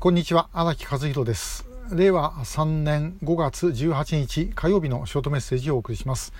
[0.00, 1.66] こんにちは荒木和弘です。
[1.90, 6.32] 令和3年5月18日火曜日のショートメッセージをお送りします、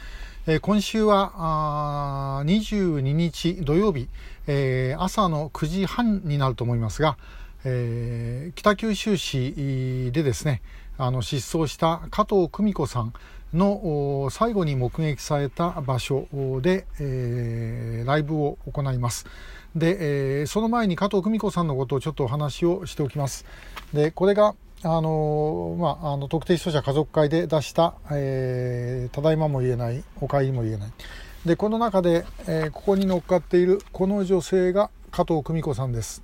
[0.46, 4.08] えー、今週は22日土曜日、
[4.47, 7.17] えー、朝の9時半になると思いますが、
[7.65, 10.62] えー、北九州市でですね
[10.98, 13.12] あの失踪した加藤久美子さん
[13.54, 16.26] の最後に目撃された場所
[16.60, 19.26] で、えー、ライブを行います。
[19.74, 23.46] で、えー、その前に加藤久美子さんのことをちょっとお話をしておきます。
[23.92, 30.92] で、これが、あのまあ、あの特定失踪者家族会で出した、えー、ただいまも言えない、お帰りも言えない。
[31.46, 36.23] で、この中で、えー、ここに乗っかっているこの女性が加藤久美子さんです。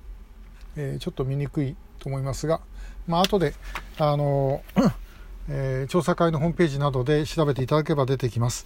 [0.75, 2.61] えー、ちょっと見にくいと思いますが、
[3.07, 3.53] まあ後で、
[3.97, 4.61] あの
[5.47, 8.65] えー、調査会のホームページなどで調べていただければ出てきます。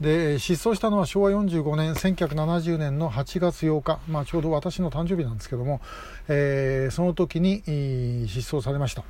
[0.00, 5.80] で失踪したのは昭和45年1970年の8月8日、まあ、ちょうど私の誕生日なんですけども、
[6.28, 7.62] えー、その時に
[8.28, 9.04] 失踪されました。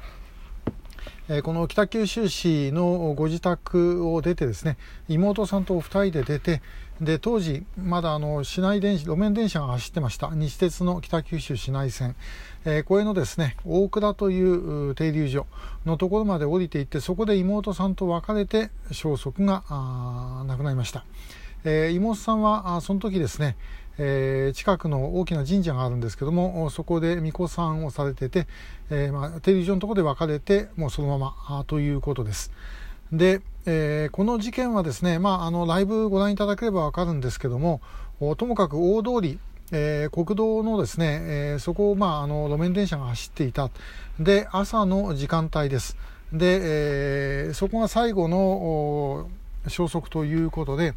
[1.28, 4.76] えこの北九州市のご自宅を出てですね
[5.08, 6.60] 妹さんとお二人で出て
[7.00, 10.30] で当時まだあの市内電車路面電車が走ってました。
[10.34, 12.14] 西鉄の北九州市内線、
[12.66, 15.46] えー、これのですね大倉という停留所
[15.86, 19.64] のところまで降りていってそこで妹さんと別れて消息が
[20.46, 21.06] 亡くなりました、
[21.64, 23.56] えー、妹さんはその時ですね
[24.02, 28.46] えー、近くの大きな神社があるんですけどもそこで巫女さんをされてて、
[28.88, 32.50] えー、まあ、テレビジョンのところで別れてもうそのままということです。
[33.12, 37.80] で、えー、この事件はですね、まあ、あのライブご覧いただければわかるんですけども
[38.36, 39.38] ともかく大通り
[39.72, 43.70] えー、国道のですね、えー、そこを、まあ、あの路面電車が走っていた。
[44.18, 45.96] で朝の時間帯です。
[46.32, 49.28] で、えー、そこが最後の
[49.68, 50.94] 消息ということで、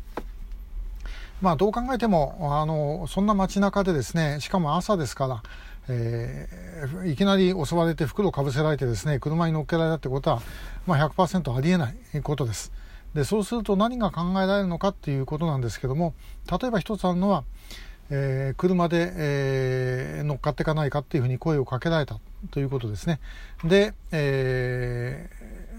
[1.41, 5.43] まあ、どう考えてもあのそんな街中でですねしかも朝ですから、
[5.89, 10.41] えー、いきなり襲われて袋をかぶせられてですね車に乗っけられたってことは、
[10.87, 12.71] まあ、100%ありえないことです。
[13.13, 16.15] でそうすると何が考えられるのかっていうことなんですけども
[16.49, 17.43] 例えば一つあるのは、
[18.09, 22.19] えー、車で、えー、乗っかっていかないかっていうふうに声をかけられた
[22.51, 23.19] ということですね。
[23.63, 25.29] で、え、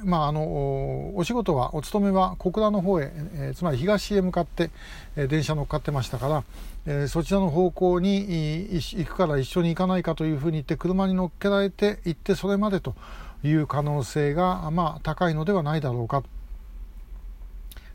[0.05, 4.71] まあ、あのお仕事はお勤めは小倉の方へ、えー、つまり東へ向かって、
[5.17, 6.45] えー、電車乗っかってましたから、
[6.87, 12.95] えー、そちらの方向に行くから一緒に行かないかというふうに言って車に乗っけられて行ってそれまでと
[13.43, 16.23] いう可能性が、まあ、高いのではないだろうか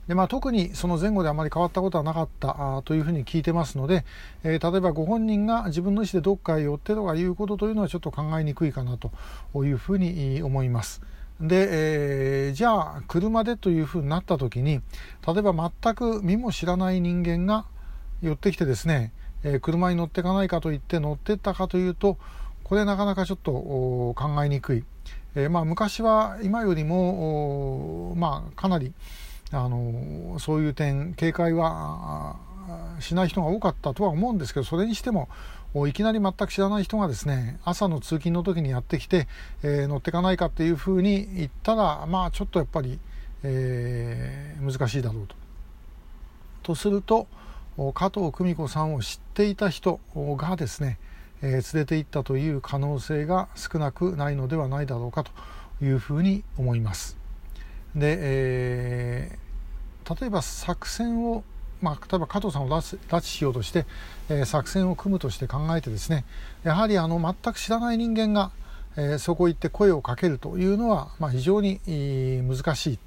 [0.09, 4.05] でまあ、特にその前後であまり変わったことはなかったというふうに聞いてますので、
[4.43, 9.11] えー、例えばご本人が自分の意思でどっかへ寄ってとかいうことというのはちょっと考えにくいかなと
[9.63, 11.03] いうふうに思います。
[11.41, 14.81] で、えー、じゃあ車でというふうになった時に
[15.25, 17.65] 例えば全く見も知らない人間が
[18.21, 19.13] 寄ってきてですね、
[19.43, 22.17] えー、車に乗っていかないかと言って乗ってったかというと
[22.63, 24.83] これなかなかちょっと考えにくい、
[25.35, 28.93] えー、まあ、昔は今よりも、まあ、かなり
[29.51, 32.35] あのそういう点警戒は
[32.99, 35.29] しない人が多かったとは思うんですけどそれにしても
[35.87, 39.27] いきなり全く知らない人がですね朝の通勤の時にやってきて、
[39.61, 42.99] えー、乗っていかないかっていうふうに言ったらまあちょっとやっぱり、
[43.43, 45.35] えー、難しいだろうと。
[46.63, 47.27] とすると
[47.93, 50.97] 加藤久美子さんを知っていた人がですね、
[51.41, 55.31] えー、連れて行ったという可能性が少なくないのではないだろうかと
[55.81, 57.17] いうふうに思います。
[57.95, 61.43] で、えー、例えば作戦を、
[61.81, 63.85] まあ、例えば加藤さんを拉致しようとして、
[64.29, 66.25] えー、作戦を組むとして考えてですね
[66.63, 68.51] やはりあの全く知らない人間が、
[68.97, 71.79] えー、そこ行って声をかけるというのは、まあ、非常に
[72.47, 72.99] 難しい、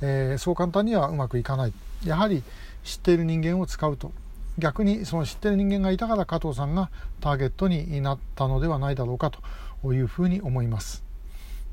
[0.00, 1.72] えー、そう簡単にはうまくいかない。
[2.04, 2.42] やはり
[2.84, 4.12] 知っている人間を使うと。
[4.58, 9.30] 逆にその知っている人間がいたから加藤さんがターゲットになったのではないだろうか
[9.82, 11.05] というふうに思います。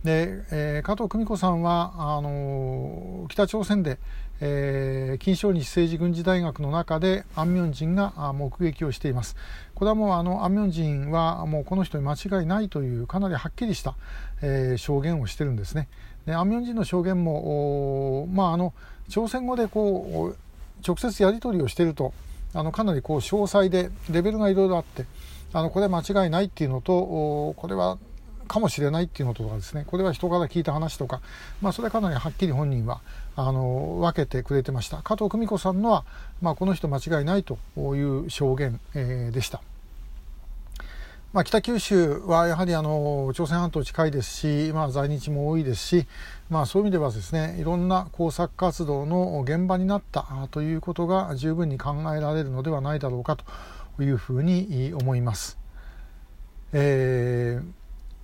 [0.03, 4.00] で、えー、加藤久美子さんはあの北朝鮮で、
[4.41, 9.38] えー、金正日政治軍事大学の中でアン・ミョンジンが目撃をしています。
[9.75, 13.96] これはもうあのアン・ミョンジンはもうこの人に間違いないというかなりはっきりした、
[14.42, 15.88] えー、証言をしてるんですね。
[16.25, 18.74] でアン・ミョンジンの証言もまああの
[19.07, 20.44] 朝鮮語でこう
[20.86, 22.13] 直接やり取りをしていると
[22.54, 25.06] あのかなりこう詳細でレベルがいろいろあって
[25.54, 26.94] あのこれは間違いないっていうのと
[27.56, 27.98] これは
[28.48, 31.22] かもしれないっていうのとかですねこれは人から聞いた話とか、
[31.62, 33.01] まあ、それはかなりはっきり本人は
[33.36, 36.06] あの分けてくれてました加藤久美子さんのは、
[36.42, 39.62] まあ、この人間違いないという証言、えー、でした。
[41.34, 44.30] まあ、北九州はやはりあの朝鮮半島近いです
[44.68, 46.06] し、まあ、在日も多いですし、
[46.51, 55.57] まあ、そういう意味ではですねいろんな工作活動の現場になったということが十分に考えられるのではないだろうかというふうに思います。
[56.72, 57.82] えー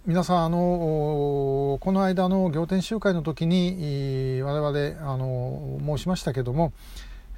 [0.09, 6.73] 皆さんあのこの間の仰天集会の時に我々あの申しましたけども、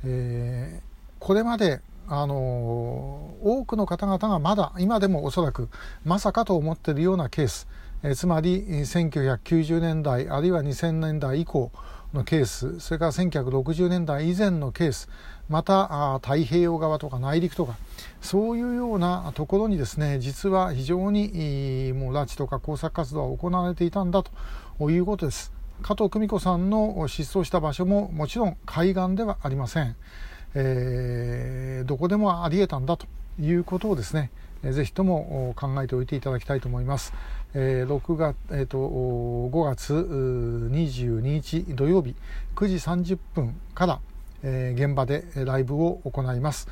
[0.06, 5.68] えー、これまであの多くの方々がまだ今でもおそらく
[6.06, 7.68] まさかと思っているようなケース、
[8.04, 11.74] えー、つまり1990年代あるいは2000年代以降
[12.14, 15.10] のケースそれから1960年代以前のケース
[15.50, 17.78] また太平洋側とか内陸とか
[18.22, 25.54] そういうようなところにですね実は非常にもう拉致とか工作活動が行われていたんだということです。
[25.82, 29.96] 加藤久美子さんの失踪した場所ももちろん海岸ではありません、
[30.54, 33.08] えー、どこでもありえたんだと
[33.40, 34.30] いうことをですね
[34.64, 37.14] ぜひとも考えておいていただきたいと思います。
[37.54, 42.16] え、6月、えーと、5月22日土曜日
[42.56, 44.00] 9時30分から、
[44.44, 46.68] 現場でライブを行います。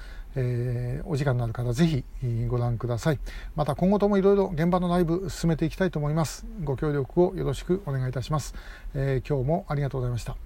[1.05, 2.03] お時間のある方ぜひ
[2.47, 3.19] ご覧ください。
[3.55, 6.45] また今後ともいろいろ現場のライブ進めていきたいと思います。
[6.63, 8.53] ご協力をよろしくお願いいたします。
[8.93, 10.39] 今日もありがとうございました。